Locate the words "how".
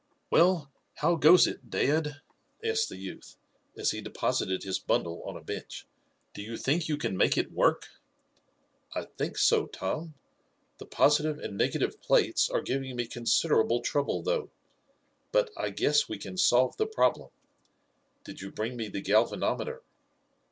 0.95-1.13